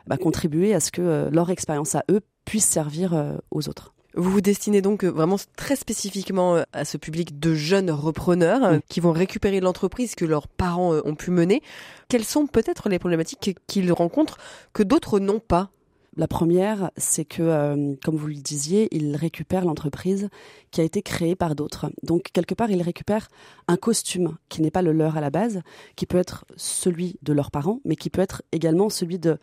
ben, 0.07 0.17
contribuer 0.17 0.73
à 0.75 0.81
ce 0.81 0.91
que 0.91 1.29
leur 1.31 1.51
expérience 1.51 1.95
à 1.95 2.05
eux 2.11 2.21
puisse 2.51 2.67
servir 2.67 3.15
euh, 3.15 3.37
aux 3.53 3.69
autres. 3.69 3.95
Vous 4.17 4.29
vous 4.29 4.41
destinez 4.41 4.83
donc 4.83 5.05
euh, 5.05 5.09
vraiment 5.09 5.37
très 5.55 5.77
spécifiquement 5.77 6.57
euh, 6.57 6.63
à 6.73 6.85
ce 6.85 6.97
public 6.97 7.39
de 7.39 7.55
jeunes 7.55 7.93
repreneurs 7.93 8.81
qui 8.89 8.99
vont 8.99 9.13
récupérer 9.13 9.61
l'entreprise 9.61 10.17
que 10.17 10.25
leurs 10.25 10.49
parents 10.49 10.95
ont 11.05 11.15
pu 11.15 11.31
mener. 11.31 11.63
Quelles 12.09 12.25
sont 12.25 12.49
peut-être 12.49 12.89
les 12.89 12.99
problématiques 12.99 13.57
qu'ils 13.69 13.93
rencontrent 13.93 14.39
que 14.73 14.83
d'autres 14.83 15.21
n'ont 15.21 15.39
pas? 15.39 15.71
La 16.17 16.27
première, 16.27 16.91
c'est 16.97 17.25
que, 17.25 17.97
comme 18.05 18.17
vous 18.17 18.27
le 18.27 18.35
disiez, 18.35 18.89
ils 18.91 19.15
récupèrent 19.15 19.65
l'entreprise 19.65 20.29
qui 20.73 20.81
a 20.81 20.85
été 20.85 21.03
créée 21.03 21.37
par 21.37 21.55
d'autres. 21.55 21.89
Donc, 22.03 22.31
quelque 22.33 22.57
part, 22.57 22.69
ils 22.69 22.83
récupèrent 22.83 23.29
un 23.69 23.77
costume 23.77 24.37
qui 24.49 24.61
n'est 24.61 24.73
pas 24.73 24.83
le 24.83 24.91
leur 24.91 25.17
à 25.17 25.21
la 25.21 25.31
base, 25.31 25.63
qui 25.95 26.07
peut 26.07 26.19
être 26.19 26.47
celui 26.57 27.17
de 27.23 27.33
leurs 27.33 27.53
parents, 27.53 27.81
mais 27.85 27.95
qui 27.95 28.11
peut 28.11 28.21
être 28.21 28.43
également 28.51 28.91
celui 28.91 29.21
de 29.21 29.39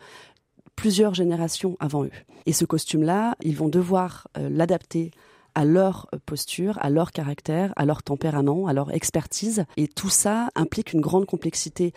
plusieurs 0.78 1.12
générations 1.12 1.76
avant 1.80 2.04
eux. 2.04 2.10
Et 2.46 2.52
ce 2.52 2.64
costume-là, 2.64 3.34
ils 3.42 3.56
vont 3.56 3.68
devoir 3.68 4.28
euh, 4.38 4.48
l'adapter 4.48 5.10
à 5.56 5.64
leur 5.64 6.08
posture, 6.24 6.78
à 6.80 6.88
leur 6.88 7.10
caractère, 7.10 7.72
à 7.74 7.84
leur 7.84 8.04
tempérament, 8.04 8.68
à 8.68 8.72
leur 8.72 8.94
expertise. 8.94 9.64
Et 9.76 9.88
tout 9.88 10.08
ça 10.08 10.50
implique 10.54 10.92
une 10.92 11.00
grande 11.00 11.26
complexité 11.26 11.92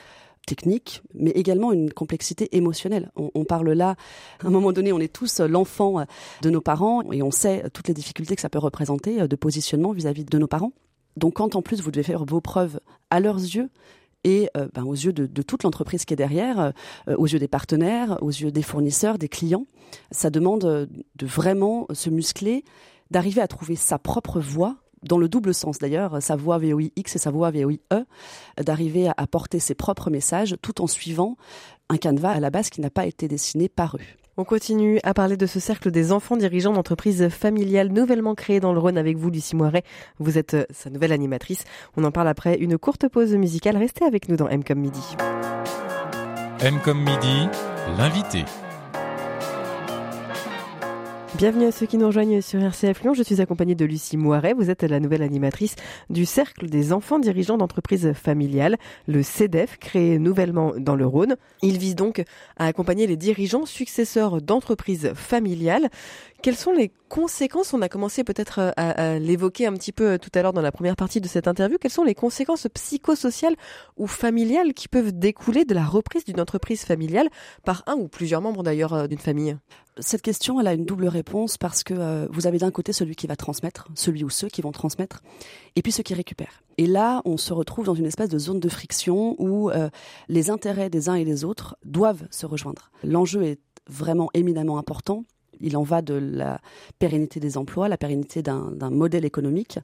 technique, 0.47 1.03
mais 1.13 1.29
également 1.29 1.71
une 1.71 1.93
complexité 1.93 2.57
émotionnelle. 2.57 3.11
On, 3.15 3.45
parle 3.45 3.69
là, 3.69 3.93
à 4.43 4.47
un 4.47 4.49
moment 4.49 4.71
donné, 4.71 4.91
on 4.91 4.99
est 4.99 5.13
tous 5.13 5.41
l'enfant 5.41 6.03
de 6.41 6.49
nos 6.49 6.61
parents 6.61 7.03
et 7.11 7.21
on 7.21 7.29
sait 7.29 7.69
toutes 7.75 7.87
les 7.87 7.93
difficultés 7.93 8.35
que 8.35 8.41
ça 8.41 8.49
peut 8.49 8.57
représenter 8.57 9.27
de 9.27 9.35
positionnement 9.35 9.91
vis-à-vis 9.91 10.23
-vis 10.23 10.31
de 10.31 10.39
nos 10.39 10.47
parents. 10.47 10.73
Donc 11.17 11.35
quand 11.35 11.55
en 11.55 11.61
plus 11.61 11.81
vous 11.81 11.91
devez 11.91 12.03
faire 12.03 12.25
vos 12.25 12.41
preuves 12.41 12.79
à 13.11 13.19
leurs 13.19 13.37
yeux, 13.37 13.69
et 14.23 14.49
euh, 14.57 14.67
ben, 14.73 14.83
aux 14.83 14.93
yeux 14.93 15.13
de, 15.13 15.41
toute 15.41 15.63
l'entreprise 15.63 16.05
qui 16.05 16.13
est 16.13 16.17
derrière, 16.17 16.73
euh, 17.07 17.15
aux 17.17 17.25
yeux 17.25 17.39
des 17.39 17.47
partenaires, 17.47 18.17
aux 18.21 18.29
yeux 18.29 18.51
des 18.51 18.61
fournisseurs, 18.61 19.17
des 19.17 19.29
clients. 19.29 19.65
Ça 20.11 20.29
demande 20.29 20.65
euh, 20.65 20.85
de 21.15 21.25
vraiment 21.25 21.87
se 21.93 22.09
muscler, 22.09 22.63
d'arriver 23.09 23.41
à 23.41 23.47
trouver 23.47 23.75
sa 23.75 23.99
propre 23.99 24.39
voie 24.39 24.77
dans 25.03 25.17
le 25.17 25.27
double 25.27 25.53
sens 25.53 25.79
d'ailleurs, 25.79 26.21
sa 26.21 26.35
voix 26.35 26.59
VOIX 26.59 26.91
et 26.95 27.17
sa 27.17 27.31
voix 27.31 27.49
VOIE, 27.49 27.79
d'arriver 28.63 29.09
à 29.17 29.25
porter 29.25 29.57
ses 29.57 29.73
propres 29.73 30.11
messages 30.11 30.55
tout 30.61 30.79
en 30.79 30.85
suivant 30.85 31.37
un 31.89 31.97
canevas 31.97 32.33
à 32.33 32.39
la 32.39 32.51
base 32.51 32.69
qui 32.69 32.81
n'a 32.81 32.91
pas 32.91 33.07
été 33.07 33.27
dessiné 33.27 33.67
par 33.67 33.95
eux. 33.95 34.20
On 34.41 34.43
continue 34.43 34.99
à 35.03 35.13
parler 35.13 35.37
de 35.37 35.45
ce 35.45 35.59
cercle 35.59 35.91
des 35.91 36.11
enfants 36.11 36.35
dirigeants 36.35 36.73
d'entreprises 36.73 37.29
familiales 37.29 37.89
nouvellement 37.89 38.33
créées 38.33 38.59
dans 38.59 38.73
le 38.73 38.79
Rhône 38.79 38.97
avec 38.97 39.15
vous, 39.15 39.29
Lucie 39.29 39.55
Moiret. 39.55 39.83
Vous 40.17 40.39
êtes 40.39 40.55
euh, 40.55 40.65
sa 40.71 40.89
nouvelle 40.89 41.11
animatrice. 41.11 41.63
On 41.95 42.03
en 42.05 42.11
parle 42.11 42.27
après 42.27 42.55
une 42.55 42.79
courte 42.79 43.07
pause 43.07 43.35
musicale. 43.35 43.77
Restez 43.77 44.03
avec 44.03 44.29
nous 44.29 44.37
dans 44.37 44.47
M 44.47 44.63
comme 44.63 44.79
midi. 44.79 45.15
M 46.59 46.79
midi, 46.95 47.49
l'invité. 47.99 48.43
Bienvenue 51.37 51.65
à 51.65 51.71
ceux 51.71 51.85
qui 51.85 51.97
nous 51.97 52.07
rejoignent 52.07 52.41
sur 52.41 52.61
RCF 52.61 53.03
Lyon. 53.03 53.13
Je 53.13 53.23
suis 53.23 53.39
accompagnée 53.39 53.73
de 53.73 53.85
Lucie 53.85 54.17
Moiret. 54.17 54.53
Vous 54.53 54.69
êtes 54.69 54.83
la 54.83 54.99
nouvelle 54.99 55.21
animatrice 55.21 55.75
du 56.09 56.25
Cercle 56.25 56.67
des 56.67 56.91
enfants 56.91 57.19
dirigeants 57.19 57.57
d'entreprises 57.57 58.11
familiales, 58.11 58.77
le 59.07 59.23
CEDEF, 59.23 59.77
créé 59.77 60.19
nouvellement 60.19 60.73
dans 60.77 60.97
le 60.97 61.05
Rhône. 61.05 61.37
Il 61.61 61.77
vise 61.77 61.95
donc 61.95 62.25
à 62.57 62.65
accompagner 62.65 63.07
les 63.07 63.15
dirigeants 63.15 63.65
successeurs 63.65 64.41
d'entreprises 64.41 65.13
familiales 65.15 65.89
quelles 66.41 66.57
sont 66.57 66.73
les 66.73 66.91
conséquences 67.11 67.73
On 67.73 67.81
a 67.81 67.89
commencé 67.89 68.23
peut-être 68.23 68.59
euh, 68.59 68.71
à, 68.77 69.19
l'évoquer 69.19 69.67
un 69.67 69.73
petit 69.73 69.91
peu 69.91 70.13
euh, 70.13 70.17
tout 70.17 70.29
à 70.33 70.41
l'heure 70.41 70.53
dans 70.53 70.61
la 70.61 70.71
première 70.71 70.95
partie 70.95 71.19
de 71.19 71.27
cette 71.27 71.45
interview. 71.47 71.77
Quelles 71.77 71.91
sont 71.91 72.05
les 72.05 72.15
conséquences 72.15 72.67
psychosociales 72.73 73.55
ou 73.97 74.07
familiales 74.07 74.73
qui 74.73 74.87
peuvent 74.87 75.11
découler 75.11 75.65
de 75.65 75.73
la 75.73 75.85
reprise 75.85 76.23
d'une 76.23 76.39
entreprise 76.39 76.85
familiale 76.85 77.27
par 77.65 77.83
un 77.85 77.95
ou 77.95 78.07
plusieurs 78.07 78.41
membres 78.41 78.63
d'ailleurs 78.63 78.93
euh, 78.93 79.07
d'une 79.07 79.19
famille? 79.19 79.57
Cette 79.99 80.21
question, 80.21 80.61
elle 80.61 80.67
a 80.67 80.73
une 80.73 80.85
double 80.85 81.07
réponse 81.07 81.57
parce 81.57 81.83
que 81.83 82.25
vous 82.31 82.47
avez 82.47 82.59
d'un 82.59 82.71
côté 82.71 82.93
celui 82.93 83.13
qui 83.17 83.27
va 83.27 83.35
transmettre, 83.35 83.89
celui 83.93 84.23
ou 84.23 84.29
ceux 84.29 84.47
qui 84.47 84.61
vont 84.61 84.71
transmettre, 84.71 85.21
et 85.75 85.81
puis 85.81 85.91
ceux 85.91 86.01
qui 86.01 86.13
récupèrent. 86.13 86.63
Et 86.77 86.87
là, 86.87 87.21
on 87.25 87.35
se 87.35 87.51
retrouve 87.51 87.85
dans 87.85 87.93
une 87.93 88.05
espèce 88.05 88.29
de 88.29 88.39
zone 88.39 88.61
de 88.61 88.69
friction 88.69 89.35
où 89.37 89.69
les 90.29 90.49
intérêts 90.49 90.89
des 90.89 91.09
uns 91.09 91.15
et 91.15 91.25
des 91.25 91.43
autres 91.43 91.75
doivent 91.83 92.25
se 92.31 92.45
rejoindre. 92.45 92.89
L'enjeu 93.03 93.43
est 93.43 93.59
vraiment 93.85 94.29
éminemment 94.33 94.77
important 94.77 95.25
il 95.61 95.77
en 95.77 95.83
va 95.83 96.01
de 96.01 96.13
la 96.13 96.59
pérennité 96.99 97.39
des 97.39 97.57
emplois, 97.57 97.87
la 97.87 97.97
pérennité 97.97 98.41
d'un 98.41 98.89
modèle 98.89 99.25
économique. 99.25 99.79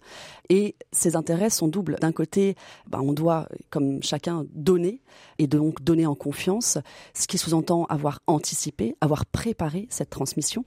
Et 0.49 0.75
ces 0.91 1.15
intérêts 1.15 1.49
sont 1.49 1.67
doubles. 1.67 1.97
D'un 2.01 2.11
côté, 2.11 2.55
ben, 2.87 2.99
on 3.01 3.13
doit, 3.13 3.47
comme 3.69 4.01
chacun, 4.03 4.45
donner, 4.53 5.01
et 5.39 5.47
donc 5.47 5.83
donner 5.83 6.05
en 6.05 6.15
confiance, 6.15 6.77
ce 7.13 7.27
qui 7.27 7.37
sous-entend 7.37 7.85
avoir 7.85 8.19
anticipé, 8.27 8.95
avoir 9.01 9.25
préparé 9.25 9.87
cette 9.89 10.09
transmission. 10.09 10.65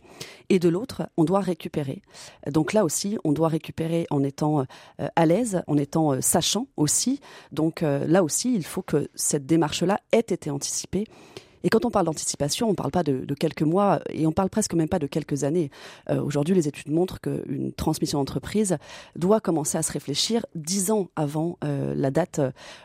Et 0.49 0.59
de 0.59 0.69
l'autre, 0.69 1.09
on 1.17 1.25
doit 1.25 1.41
récupérer. 1.41 2.03
Donc 2.47 2.73
là 2.73 2.85
aussi, 2.85 3.19
on 3.25 3.33
doit 3.33 3.49
récupérer 3.49 4.07
en 4.11 4.23
étant 4.23 4.61
euh, 4.61 5.09
à 5.17 5.27
l'aise, 5.27 5.63
en 5.67 5.77
étant 5.77 6.13
euh, 6.13 6.21
sachant 6.21 6.67
aussi. 6.77 7.21
Donc 7.53 7.83
euh, 7.83 8.07
là 8.07 8.23
aussi, 8.23 8.55
il 8.55 8.65
faut 8.65 8.83
que 8.83 9.09
cette 9.15 9.47
démarche-là 9.47 10.01
ait 10.13 10.19
été 10.19 10.51
anticipée 10.51 11.05
et 11.63 11.69
quand 11.69 11.85
on 11.85 11.91
parle 11.91 12.07
d'anticipation, 12.07 12.69
on 12.69 12.71
ne 12.71 12.77
parle 12.77 12.91
pas 12.91 13.03
de, 13.03 13.35
quelques 13.35 13.63
mois 13.63 14.01
et 14.11 14.27
on 14.27 14.33
parle 14.33 14.51
presque 14.51 14.75
même 14.75 14.89
pas 14.89 14.99
de 14.99 15.07
quelques 15.07 15.45
années. 15.45 15.71
Euh, 16.11 16.23
aujourd'hui, 16.23 16.55
les 16.55 16.69
études 16.69 16.91
montrent 16.91 17.21
qu'une 17.21 17.73
transmission 17.73 18.19
d'entreprise 18.19 18.77
doit 19.17 19.41
commencer 19.41 19.79
à 19.79 19.83
se 19.83 19.93
réfléchir 19.93 20.45
dix 20.55 20.91
ans 20.91 21.09
avant 21.17 21.59
euh, 21.65 21.95
la 21.97 22.11
date 22.11 22.41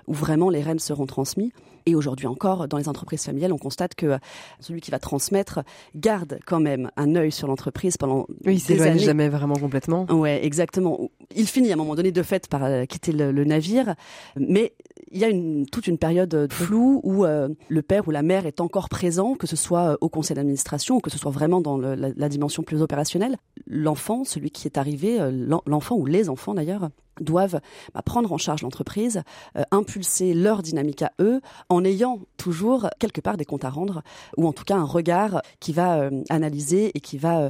où 0.08 0.14
vraiment 0.14 0.50
les 0.50 0.62
rênes 0.62 0.80
seront 0.80 1.06
transmis. 1.06 1.52
Et 1.88 1.94
aujourd'hui 1.94 2.26
encore, 2.26 2.68
dans 2.68 2.78
les 2.78 2.90
entreprises 2.90 3.24
familiales, 3.24 3.54
on 3.54 3.60
constate 3.60 3.94
que 3.94 4.18
celui 4.60 4.82
qui 4.82 4.90
va 4.90 4.98
transmettre 4.98 5.60
garde 5.96 6.40
quand 6.46 6.60
même 6.60 6.90
un 6.98 7.16
œil 7.16 7.32
sur 7.32 7.48
l'entreprise 7.48 7.98
pendant 7.98 8.26
oui, 8.46 8.64
des 8.68 8.82
années. 8.82 9.00
jamais 9.00 9.30
vraiment 9.30 9.56
complètement. 9.56 10.06
Ouais, 10.10 10.44
exactement. 10.44 11.12
Il 11.36 11.48
finit 11.48 11.72
à 11.72 11.74
un 11.74 11.78
moment 11.78 11.96
donné 11.96 12.12
de 12.12 12.24
fait 12.24 12.48
par 12.48 12.64
euh, 12.64 12.86
quitter 12.86 13.12
le, 13.12 13.44
navire, 13.44 13.96
mais 14.38 14.74
il 15.12 15.20
y 15.20 15.24
a 15.24 15.30
toute 15.72 15.88
une 15.88 15.98
période 15.98 16.48
floue 16.52 17.00
où 17.04 17.24
le 17.26 17.82
père 17.82 18.08
ou 18.08 18.12
la 18.12 18.22
mère 18.22 18.46
est 18.46 18.60
encore 18.60 18.90
présent, 18.90 19.36
que 19.36 19.48
ce 19.48 19.56
soit 19.56 19.98
au 20.02 20.10
conseil 20.10 20.36
d'administration 20.36 20.98
ou 20.98 21.00
que 21.00 21.10
ce 21.10 21.18
soit 21.18 21.32
vraiment 21.32 21.62
dans 21.62 21.78
la, 21.78 22.30
dimension 22.30 22.64
plus 22.64 22.82
opérationnelle. 22.82 23.38
L'enfant, 23.68 24.24
celui 24.24 24.52
qui 24.52 24.68
est 24.68 24.78
arrivé, 24.78 25.20
l'enfant 25.66 25.96
ou 25.96 26.06
les 26.06 26.28
enfants 26.30 26.54
d'ailleurs, 26.54 26.90
doivent 27.22 27.60
bah, 27.94 28.02
prendre 28.02 28.32
en 28.32 28.38
charge 28.38 28.62
l'entreprise, 28.62 29.24
euh, 29.58 29.64
impulser 29.72 30.34
leur 30.34 30.62
dynamique 30.62 31.02
à 31.02 31.12
eux, 31.20 31.42
en 31.70 31.84
ayant 31.84 32.20
toujours 32.38 32.90
quelque 33.00 33.22
part 33.22 33.38
des 33.38 33.46
comptes 33.46 33.66
à 33.66 33.70
rendre, 33.70 34.02
ou 34.38 34.48
en 34.48 34.54
tout 34.54 34.64
cas 34.64 34.76
un 34.76 34.84
regard 34.84 35.42
qui 35.60 35.74
va 35.74 36.00
euh, 36.00 36.24
analyser 36.30 36.92
et 36.96 37.00
qui 37.00 37.18
va, 37.18 37.42
euh, 37.42 37.50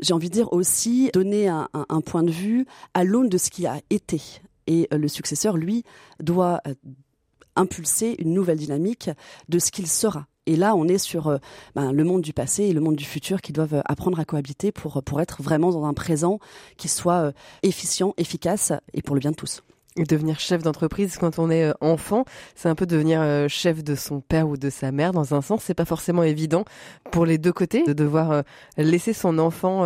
j'ai 0.00 0.12
envie 0.12 0.28
de 0.28 0.34
dire 0.34 0.52
aussi, 0.52 1.10
donner 1.12 1.48
un, 1.48 1.68
un 1.72 2.00
point 2.00 2.22
de 2.22 2.30
vue 2.30 2.66
à 2.94 3.04
l'aune 3.04 3.28
de 3.28 3.38
ce 3.38 3.50
qui 3.50 3.66
a 3.66 3.80
été. 3.90 4.20
Et 4.66 4.86
le 4.92 5.08
successeur, 5.08 5.56
lui, 5.56 5.82
doit 6.20 6.60
impulser 7.56 8.16
une 8.18 8.34
nouvelle 8.34 8.58
dynamique 8.58 9.10
de 9.48 9.58
ce 9.58 9.70
qu'il 9.70 9.86
sera. 9.86 10.26
Et 10.48 10.56
là, 10.56 10.74
on 10.74 10.88
est 10.88 10.96
sur 10.96 11.28
euh, 11.28 11.36
ben, 11.74 11.92
le 11.92 12.04
monde 12.04 12.22
du 12.22 12.32
passé 12.32 12.64
et 12.64 12.72
le 12.72 12.80
monde 12.80 12.96
du 12.96 13.04
futur 13.04 13.42
qui 13.42 13.52
doivent 13.52 13.74
euh, 13.74 13.82
apprendre 13.84 14.18
à 14.18 14.24
cohabiter 14.24 14.72
pour, 14.72 15.02
pour 15.02 15.20
être 15.20 15.42
vraiment 15.42 15.70
dans 15.70 15.84
un 15.84 15.92
présent 15.92 16.38
qui 16.78 16.88
soit 16.88 17.18
euh, 17.18 17.32
efficient, 17.62 18.14
efficace 18.16 18.72
et 18.94 19.02
pour 19.02 19.14
le 19.14 19.20
bien 19.20 19.32
de 19.32 19.36
tous. 19.36 19.62
Devenir 19.98 20.40
chef 20.40 20.62
d'entreprise 20.62 21.18
quand 21.18 21.38
on 21.38 21.50
est 21.50 21.70
enfant, 21.82 22.24
c'est 22.54 22.70
un 22.70 22.74
peu 22.74 22.86
devenir 22.86 23.48
chef 23.48 23.82
de 23.82 23.96
son 23.96 24.20
père 24.20 24.48
ou 24.48 24.56
de 24.56 24.70
sa 24.70 24.92
mère 24.92 25.12
dans 25.12 25.34
un 25.34 25.42
sens. 25.42 25.64
C'est 25.64 25.74
pas 25.74 25.84
forcément 25.84 26.22
évident 26.22 26.64
pour 27.10 27.26
les 27.26 27.36
deux 27.36 27.52
côtés 27.52 27.82
de 27.84 27.92
devoir 27.92 28.44
laisser 28.76 29.12
son 29.12 29.40
enfant 29.40 29.82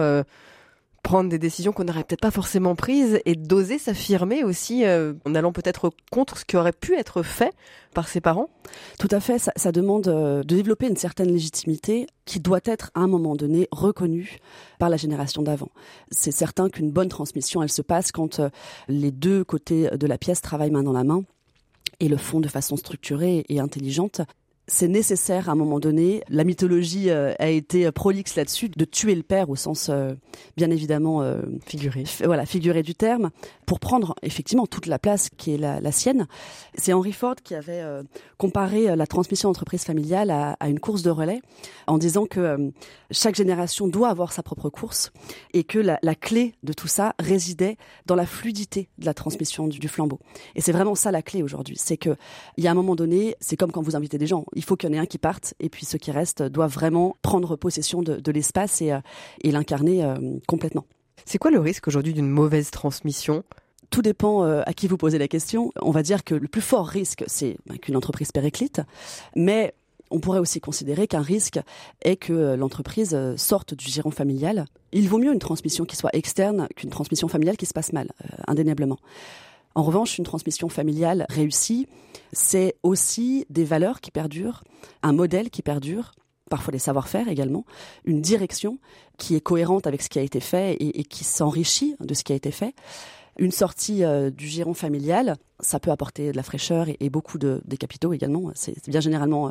prendre 1.02 1.28
des 1.28 1.38
décisions 1.38 1.72
qu'on 1.72 1.84
n'aurait 1.84 2.04
peut-être 2.04 2.20
pas 2.20 2.30
forcément 2.30 2.76
prises 2.76 3.20
et 3.24 3.34
d'oser 3.34 3.78
s'affirmer 3.78 4.44
aussi 4.44 4.84
euh, 4.84 5.14
en 5.24 5.34
allant 5.34 5.52
peut-être 5.52 5.90
contre 6.10 6.38
ce 6.38 6.44
qui 6.44 6.56
aurait 6.56 6.72
pu 6.72 6.94
être 6.94 7.22
fait 7.22 7.52
par 7.92 8.08
ses 8.08 8.20
parents 8.20 8.48
Tout 8.98 9.08
à 9.10 9.20
fait, 9.20 9.38
ça, 9.38 9.52
ça 9.56 9.72
demande 9.72 10.06
euh, 10.08 10.42
de 10.42 10.54
développer 10.54 10.86
une 10.86 10.96
certaine 10.96 11.30
légitimité 11.30 12.06
qui 12.24 12.38
doit 12.38 12.60
être 12.64 12.90
à 12.94 13.00
un 13.00 13.08
moment 13.08 13.34
donné 13.34 13.68
reconnue 13.72 14.38
par 14.78 14.88
la 14.88 14.96
génération 14.96 15.42
d'avant. 15.42 15.70
C'est 16.10 16.32
certain 16.32 16.68
qu'une 16.68 16.90
bonne 16.90 17.08
transmission, 17.08 17.62
elle 17.62 17.72
se 17.72 17.82
passe 17.82 18.12
quand 18.12 18.38
euh, 18.38 18.48
les 18.88 19.10
deux 19.10 19.44
côtés 19.44 19.90
de 19.90 20.06
la 20.06 20.18
pièce 20.18 20.40
travaillent 20.40 20.70
main 20.70 20.84
dans 20.84 20.92
la 20.92 21.04
main 21.04 21.24
et 21.98 22.08
le 22.08 22.16
font 22.16 22.40
de 22.40 22.48
façon 22.48 22.76
structurée 22.76 23.44
et 23.48 23.60
intelligente 23.60 24.22
c'est 24.68 24.88
nécessaire 24.88 25.48
à 25.48 25.52
un 25.52 25.54
moment 25.56 25.80
donné. 25.80 26.22
La 26.28 26.44
mythologie 26.44 27.10
euh, 27.10 27.34
a 27.40 27.48
été 27.48 27.90
prolixe 27.90 28.36
là-dessus 28.36 28.68
de 28.68 28.84
tuer 28.84 29.14
le 29.16 29.24
père 29.24 29.50
au 29.50 29.56
sens 29.56 29.88
euh, 29.88 30.14
bien 30.56 30.70
évidemment 30.70 31.22
euh, 31.22 31.42
figuré. 31.66 32.04
Voilà, 32.24 32.46
figuré 32.46 32.82
du 32.82 32.94
terme 32.94 33.30
pour 33.66 33.80
prendre 33.80 34.14
effectivement 34.22 34.66
toute 34.66 34.86
la 34.86 35.00
place 35.00 35.30
qui 35.36 35.54
est 35.54 35.58
la, 35.58 35.92
sienne. 35.92 36.26
C'est 36.74 36.92
Henry 36.92 37.12
Ford 37.12 37.34
qui 37.42 37.54
avait 37.54 37.82
comparé 38.38 38.94
la 38.96 39.06
transmission 39.06 39.48
d'entreprise 39.48 39.84
familiale 39.84 40.30
à, 40.30 40.68
une 40.68 40.78
course 40.78 41.02
de 41.02 41.10
relais 41.10 41.40
en 41.86 41.98
disant 41.98 42.26
que 42.26 42.72
chaque 43.10 43.34
génération 43.34 43.88
doit 43.88 44.08
avoir 44.08 44.32
sa 44.32 44.42
propre 44.42 44.68
course 44.68 45.10
et 45.54 45.64
que 45.64 45.78
la, 45.78 46.14
clé 46.14 46.54
de 46.62 46.72
tout 46.72 46.88
ça 46.88 47.14
résidait 47.18 47.76
dans 48.06 48.14
la 48.14 48.26
fluidité 48.26 48.88
de 48.98 49.06
la 49.06 49.14
transmission 49.14 49.68
du, 49.68 49.78
du 49.78 49.88
flambeau. 49.88 50.18
Et 50.54 50.60
c'est 50.60 50.72
vraiment 50.72 50.94
ça 50.94 51.10
la 51.10 51.22
clé 51.22 51.42
aujourd'hui, 51.42 51.76
c'est 51.78 51.96
que 51.96 52.16
il 52.56 52.64
y 52.64 52.68
a 52.68 52.70
un 52.70 52.74
moment 52.74 52.94
donné, 52.94 53.36
c'est 53.40 53.56
comme 53.56 53.72
quand 53.72 53.82
vous 53.82 53.96
invitez 53.96 54.18
des 54.18 54.26
gens 54.26 54.44
il 54.54 54.64
faut 54.64 54.76
qu'il 54.76 54.88
y 54.88 54.92
en 54.92 54.96
ait 54.96 55.00
un 55.00 55.06
qui 55.06 55.18
parte 55.18 55.54
et 55.60 55.68
puis 55.68 55.86
ceux 55.86 55.98
qui 55.98 56.10
restent 56.10 56.42
doivent 56.42 56.72
vraiment 56.72 57.16
prendre 57.22 57.56
possession 57.56 58.02
de, 58.02 58.32
l'espace 58.32 58.82
et, 58.82 58.92
euh, 58.92 59.00
l'incarner 59.44 60.04
euh, 60.04 60.16
complètement. 60.46 60.86
C'est 61.24 61.38
quoi 61.38 61.50
le 61.50 61.60
risque 61.60 61.88
aujourd'hui 61.88 62.14
d'une 62.14 62.28
mauvaise 62.28 62.70
transmission? 62.70 63.44
Tout 63.90 64.02
dépend 64.02 64.44
euh, 64.44 64.62
à 64.66 64.72
qui 64.72 64.88
vous 64.88 64.96
posez 64.96 65.18
la 65.18 65.28
question. 65.28 65.70
On 65.80 65.90
va 65.90 66.02
dire 66.02 66.24
que 66.24 66.34
le 66.34 66.48
plus 66.48 66.62
fort 66.62 66.86
risque, 66.86 67.24
c'est 67.26 67.56
ben, 67.66 67.78
qu'une 67.78 67.96
entreprise 67.96 68.32
périclite, 68.32 68.80
mais 69.36 69.74
on 70.10 70.20
pourrait 70.20 70.40
aussi 70.40 70.60
considérer 70.60 71.06
qu'un 71.06 71.22
risque 71.22 71.58
est 72.02 72.16
que 72.16 72.54
l'entreprise 72.54 73.16
sorte 73.36 73.72
du 73.72 73.86
giron 73.86 74.10
familial. 74.10 74.66
Il 74.92 75.08
vaut 75.08 75.16
mieux 75.16 75.32
une 75.32 75.38
transmission 75.38 75.86
qui 75.86 75.96
soit 75.96 76.14
externe 76.14 76.68
qu'une 76.76 76.90
transmission 76.90 77.28
familiale 77.28 77.56
qui 77.56 77.64
se 77.64 77.72
passe 77.72 77.94
mal, 77.94 78.10
indéniablement. 78.46 78.98
En 79.74 79.82
revanche, 79.82 80.18
une 80.18 80.24
transmission 80.24 80.68
familiale 80.68 81.26
réussie, 81.28 81.86
c'est 82.32 82.76
aussi 82.82 83.46
des 83.50 83.64
valeurs 83.64 84.00
qui 84.00 84.10
perdurent, 84.10 84.64
un 85.02 85.12
modèle 85.12 85.50
qui 85.50 85.62
perdure, 85.62 86.12
parfois 86.50 86.72
des 86.72 86.78
savoir-faire 86.78 87.28
également, 87.28 87.64
une 88.04 88.20
direction 88.20 88.78
qui 89.18 89.34
est 89.34 89.40
cohérente 89.40 89.86
avec 89.86 90.02
ce 90.02 90.08
qui 90.08 90.18
a 90.18 90.22
été 90.22 90.40
fait 90.40 90.76
et, 90.80 91.04
qui 91.04 91.24
s'enrichit 91.24 91.96
de 92.00 92.14
ce 92.14 92.24
qui 92.24 92.32
a 92.32 92.36
été 92.36 92.50
fait. 92.50 92.74
Une 93.38 93.52
sortie 93.52 94.04
euh, 94.04 94.30
du 94.30 94.46
giron 94.46 94.74
familial, 94.74 95.36
ça 95.60 95.80
peut 95.80 95.90
apporter 95.90 96.32
de 96.32 96.36
la 96.36 96.42
fraîcheur 96.42 96.88
et, 96.88 97.08
beaucoup 97.08 97.38
de 97.38 97.62
des 97.64 97.78
capitaux 97.78 98.12
également. 98.12 98.50
C'est 98.54 98.90
bien 98.90 99.00
généralement 99.00 99.46
euh, 99.46 99.50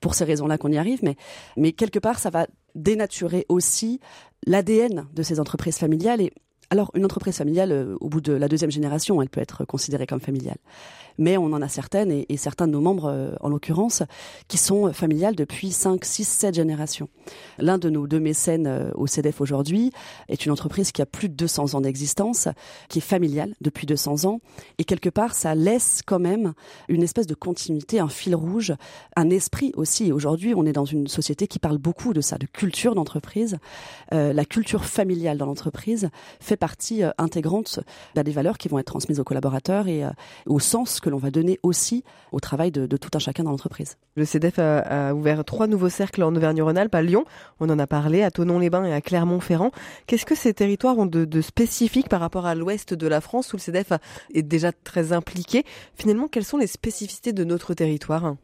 pour 0.00 0.14
ces 0.14 0.24
raisons-là 0.24 0.56
qu'on 0.56 0.72
y 0.72 0.78
arrive, 0.78 1.00
mais, 1.02 1.16
mais 1.58 1.72
quelque 1.72 1.98
part, 1.98 2.18
ça 2.18 2.30
va 2.30 2.46
dénaturer 2.74 3.44
aussi 3.50 4.00
l'ADN 4.46 5.06
de 5.12 5.22
ces 5.22 5.38
entreprises 5.40 5.76
familiales 5.76 6.22
et 6.22 6.32
alors, 6.72 6.92
une 6.94 7.04
entreprise 7.04 7.36
familiale, 7.36 7.72
euh, 7.72 7.96
au 8.00 8.08
bout 8.08 8.20
de 8.20 8.32
la 8.32 8.46
deuxième 8.46 8.70
génération, 8.70 9.20
elle 9.20 9.28
peut 9.28 9.40
être 9.40 9.64
considérée 9.64 10.06
comme 10.06 10.20
familiale 10.20 10.58
mais 11.20 11.36
on 11.36 11.52
en 11.52 11.62
a 11.62 11.68
certaines, 11.68 12.10
et, 12.10 12.36
certains 12.36 12.66
de 12.66 12.72
nos 12.72 12.80
membres, 12.80 13.10
euh, 13.12 13.32
en 13.40 13.50
l'occurrence, 13.50 14.02
qui 14.48 14.56
sont 14.56 14.92
familiales 14.92 15.36
depuis 15.36 15.70
5, 15.70 16.04
6, 16.04 16.24
7 16.24 16.54
générations. 16.54 17.08
L'un 17.58 17.78
de 17.78 17.90
nos 17.90 18.06
deux 18.06 18.18
mécènes 18.18 18.66
euh, 18.66 18.90
au 18.94 19.06
CEDEF 19.06 19.40
aujourd'hui 19.40 19.92
est 20.28 20.46
une 20.46 20.52
entreprise 20.52 20.92
qui 20.92 21.02
a 21.02 21.06
plus 21.06 21.28
de 21.28 21.34
200 21.34 21.74
ans 21.74 21.80
d'existence, 21.82 22.48
qui 22.88 22.98
est 22.98 23.02
familiale 23.02 23.54
depuis 23.60 23.86
200 23.86 24.24
ans, 24.24 24.40
et 24.78 24.84
quelque 24.84 25.10
part, 25.10 25.34
ça 25.34 25.54
laisse 25.54 26.00
quand 26.04 26.18
même 26.18 26.54
une 26.88 27.02
espèce 27.02 27.26
de 27.26 27.34
continuité, 27.34 28.00
un 28.00 28.08
fil 28.08 28.34
rouge, 28.34 28.72
un 29.14 29.28
esprit 29.28 29.72
aussi. 29.76 30.12
Aujourd'hui, 30.12 30.54
on 30.56 30.64
est 30.64 30.72
dans 30.72 30.86
une 30.86 31.06
société 31.06 31.46
qui 31.46 31.58
parle 31.58 31.76
beaucoup 31.76 32.14
de 32.14 32.22
ça, 32.22 32.38
de 32.38 32.46
culture 32.46 32.94
d'entreprise. 32.94 33.58
La 34.10 34.44
culture 34.44 34.84
familiale 34.84 35.36
dans 35.36 35.46
l'entreprise 35.46 36.08
fait 36.40 36.56
partie 36.60 37.02
intégrante 37.18 37.80
bah, 38.14 38.22
des 38.22 38.30
valeurs 38.30 38.58
qui 38.58 38.68
vont 38.68 38.78
être 38.78 38.86
transmises 38.86 39.18
aux 39.18 39.24
collaborateurs 39.24 39.88
et 39.88 40.04
au 40.46 40.60
sens 40.60 41.00
que 41.00 41.10
l'on 41.10 41.18
va 41.18 41.30
donner 41.30 41.58
aussi 41.62 42.04
au 42.32 42.38
travail 42.38 42.70
de, 42.70 42.86
tout 42.96 43.10
un 43.14 43.18
chacun 43.18 43.44
dans 43.44 43.50
l'entreprise. 43.50 43.96
Le 44.14 44.24
CEDEF 44.24 44.58
a, 44.58 45.14
ouvert 45.14 45.44
trois 45.44 45.66
nouveaux 45.66 45.88
cercles 45.88 46.22
en 46.22 46.34
Auvergne-Rhône-Alpes, 46.34 46.94
à 46.94 47.02
Lyon, 47.02 47.24
on 47.58 47.68
en 47.70 47.78
a 47.78 47.86
parlé, 47.86 48.22
à 48.22 48.30
Tonon-les-Bains 48.30 48.84
et 48.84 48.92
à 48.92 49.00
Clermont-Ferrand. 49.00 49.70
Qu'est-ce 50.06 50.26
que 50.26 50.34
ces 50.34 50.54
territoires 50.54 50.98
ont 50.98 51.06
de, 51.06 51.24
de 51.24 51.40
spécifique 51.40 52.08
par 52.08 52.20
rapport 52.20 52.46
à 52.46 52.54
l'ouest 52.54 52.94
de 52.94 53.06
la 53.06 53.20
France 53.20 53.52
où 53.52 53.56
le 53.56 53.60
CEDEF 53.60 53.92
est 54.34 54.42
déjà 54.42 54.72
très 54.72 55.12
impliqué? 55.12 55.64
Finalement, 55.94 56.28
quelles 56.28 56.44
sont 56.44 56.58
les 56.58 56.66
spécificités 56.66 57.32
de 57.32 57.44
notre 57.44 57.74
territoire? 57.74 58.34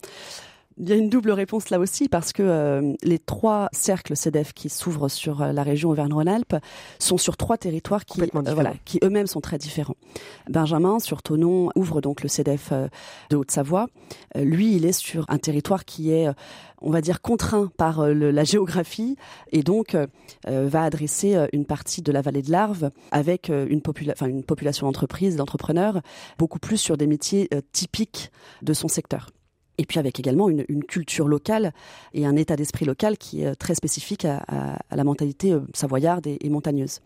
Il 0.79 0.89
y 0.89 0.93
a 0.93 0.97
une 0.97 1.09
double 1.09 1.31
réponse 1.31 1.71
là 1.71 1.79
aussi 1.79 2.09
parce 2.09 2.33
que 2.33 2.43
euh, 2.43 2.93
les 3.03 3.19
trois 3.19 3.69
cercles 3.73 4.15
CEDEF 4.15 4.53
qui 4.53 4.69
s'ouvrent 4.69 5.09
sur 5.09 5.41
euh, 5.41 5.53
la 5.53 5.63
région 5.63 5.91
Auvergne-Rhône-Alpes 5.91 6.57
sont 6.99 7.17
sur 7.17 7.37
trois 7.37 7.57
territoires 7.57 8.05
qui, 8.05 8.21
euh, 8.21 8.27
voilà, 8.53 8.75
qui 8.85 8.99
eux-mêmes 9.03 9.27
sont 9.27 9.41
très 9.41 9.57
différents. 9.57 9.97
Benjamin, 10.51 10.99
sur 10.99 11.23
Tonon, 11.23 11.71
ouvre 11.77 12.01
donc 12.01 12.23
le 12.23 12.29
CEDEF 12.29 12.73
de 13.31 13.37
Haute-Savoie. 13.37 13.87
lui, 14.35 14.77
il 14.77 14.85
est 14.85 14.93
sur 14.93 15.25
un 15.29 15.39
territoire 15.39 15.85
qui 15.85 16.13
est 16.13 16.29
on 16.83 16.91
va 16.91 17.01
dire 17.01 17.23
contraint 17.23 17.71
par 17.77 18.07
la 18.07 18.45
géographie 18.45 19.17
et 19.51 19.63
donc 19.63 19.97
va 20.47 20.83
adresser 20.83 21.37
une 21.53 21.65
partie 21.65 22.03
de 22.03 22.13
la 22.13 22.23
vallée 22.23 22.43
de 22.43 22.51
l'Arve 22.51 22.91
avec 23.11 23.49
une, 23.49 23.81
une 24.21 24.43
population 24.45 24.87
d'entreprises, 24.87 25.37
d'entrepreneurs, 25.37 26.01
beaucoup 26.39 26.59
plus 26.59 26.77
sur 26.77 26.97
des 26.97 27.07
métiers 27.07 27.49
typiques 27.73 28.31
de 28.63 28.73
son 28.73 28.89
secteur 28.89 29.31
et 29.79 29.85
puis 29.85 29.99
avec 29.99 30.19
également 30.19 30.49
une, 30.49 30.65
culture 30.85 31.27
locale 31.27 31.73
et 32.15 32.27
un 32.27 32.37
état 32.37 32.57
d'esprit 32.57 32.85
local 32.85 33.19
qui 33.19 33.43
est 33.43 33.55
très 33.57 33.75
spécifique 33.75 34.25
à, 34.25 34.79
la 34.91 35.05
mentalité 35.05 35.53
euh, 35.53 35.61
savoyarde 35.75 36.27
et, 36.27 36.49
montagneuse. 36.49 37.01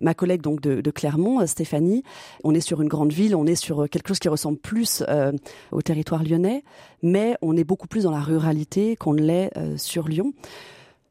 Ma 0.00 0.14
collègue 0.14 0.42
donc 0.42 0.60
de, 0.60 0.90
Clermont, 0.90 1.40
euh, 1.40 1.46
Stéphanie, 1.46 2.02
on 2.44 2.54
est 2.54 2.60
sur 2.60 2.82
une 2.82 2.88
grande 2.88 3.12
ville, 3.12 3.34
on 3.34 3.46
est 3.46 3.56
sur 3.56 3.82
euh, 3.82 3.86
quelque 3.86 4.08
chose 4.08 4.18
qui 4.18 4.28
ressemble 4.28 4.58
plus 4.58 5.02
au 5.72 5.82
territoire 5.82 6.22
lyonnais, 6.22 6.62
mais 7.02 7.36
on 7.42 7.56
est 7.56 7.64
beaucoup 7.64 7.88
plus 7.88 8.04
dans 8.04 8.10
la 8.10 8.20
ruralité 8.20 8.96
qu'on 8.96 9.12
l'est 9.12 9.50
sur 9.76 10.08
Lyon. 10.08 10.32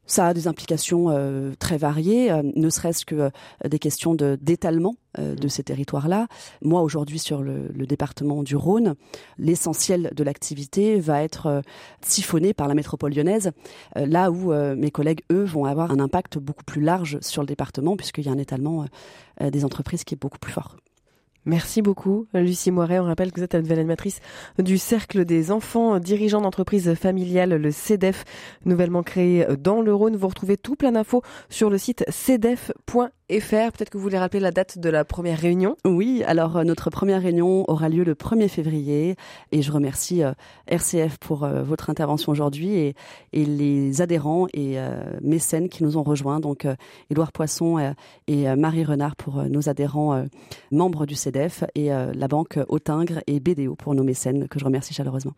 Ça 0.06 0.28
a 0.28 0.34
des 0.34 0.46
implications 0.46 1.10
euh, 1.10 1.52
très 1.58 1.78
variées, 1.78 2.30
euh, 2.30 2.42
ne 2.54 2.70
serait-ce 2.70 3.04
que 3.04 3.14
euh, 3.14 3.30
des 3.68 3.78
questions 3.78 4.14
de 4.14 4.38
d'étalement 4.40 4.96
de 5.18 5.48
ces 5.48 5.62
territoires-là. 5.62 6.26
Moi, 6.60 6.82
aujourd'hui, 6.82 7.18
sur 7.18 7.40
le, 7.40 7.68
le, 7.68 7.86
département 7.86 8.42
du 8.42 8.54
Rhône, 8.54 8.96
l'essentiel 9.38 10.10
de 10.14 10.22
l'activité 10.22 11.00
va 11.00 11.22
être 11.22 11.62
siphonné 12.02 12.52
par 12.52 12.68
la 12.68 12.74
métropole 12.74 13.14
lyonnaise, 13.14 13.52
là 13.94 14.30
où 14.30 14.52
mes 14.52 14.90
collègues, 14.90 15.22
eux, 15.32 15.44
vont 15.44 15.64
avoir 15.64 15.90
un 15.90 16.00
impact 16.00 16.36
beaucoup 16.36 16.64
plus 16.64 16.82
large 16.82 17.18
sur 17.22 17.40
le 17.40 17.46
département, 17.46 17.96
puisqu'il 17.96 18.26
y 18.26 18.28
a 18.28 18.32
un 18.32 18.36
étalement 18.36 18.84
des 19.40 19.64
entreprises 19.64 20.04
qui 20.04 20.12
est 20.12 20.20
beaucoup 20.20 20.38
plus 20.38 20.52
fort. 20.52 20.76
Merci 21.46 21.80
beaucoup, 21.80 22.26
Lucie 22.34 22.72
Moiret. 22.72 22.98
On 22.98 23.04
rappelle 23.04 23.30
que 23.30 23.38
vous 23.38 23.44
êtes 23.44 23.54
la 23.54 23.62
nouvelle 23.62 23.78
animatrice 23.78 24.20
du 24.58 24.78
Cercle 24.78 25.24
des 25.24 25.52
enfants 25.52 25.98
dirigeants 26.00 26.40
d'entreprises 26.40 26.94
familiales, 26.94 27.54
le 27.54 27.70
CEDEF, 27.70 28.24
nouvellement 28.64 29.02
créé 29.02 29.46
dans 29.58 29.80
le 29.80 29.94
Rhône. 29.94 30.16
Vous 30.16 30.28
retrouvez 30.28 30.56
tout 30.56 30.74
plein 30.74 30.92
d'infos 30.92 31.22
sur 31.48 31.70
le 31.70 31.78
site 31.78 32.04
cedef.fr. 32.08 33.15
Peut-être 33.28 33.90
que 33.90 33.98
vous 33.98 34.02
voulez 34.02 34.18
rappeler 34.18 34.40
la 34.40 34.52
date 34.52 34.78
de 34.78 34.88
la 34.88 35.04
première 35.04 35.38
réunion. 35.38 35.76
Oui, 35.84 36.22
alors 36.26 36.64
notre 36.64 36.90
première 36.90 37.22
réunion 37.22 37.64
aura 37.68 37.88
lieu 37.88 38.04
le 38.04 38.14
1er 38.14 38.48
février 38.48 39.16
et 39.52 39.62
je 39.62 39.72
remercie 39.72 40.22
RCF 40.68 41.18
pour 41.18 41.46
votre 41.46 41.90
intervention 41.90 42.32
aujourd'hui 42.32 42.74
et, 42.74 42.94
et, 43.32 43.44
les 43.44 44.00
adhérents 44.00 44.46
et 44.54 44.76
mécènes 45.20 45.68
qui 45.68 45.82
nous 45.82 45.96
ont 45.96 46.02
rejoints, 46.02 46.40
donc 46.40 46.66
Édouard 47.10 47.32
Poisson 47.32 47.94
et 48.26 48.54
Marie 48.56 48.84
Renard 48.84 49.16
pour 49.16 49.42
nos 49.44 49.68
adhérents 49.68 50.24
membres 50.70 51.06
du 51.06 51.14
CEDEF 51.14 51.64
et 51.74 51.88
la 51.88 52.28
banque 52.28 52.58
Autingre 52.68 53.20
et 53.26 53.40
BDO 53.40 53.74
pour 53.74 53.94
nos 53.94 54.04
mécènes 54.04 54.48
que 54.48 54.58
je 54.58 54.64
remercie 54.64 54.94
chaleureusement. 54.94 55.36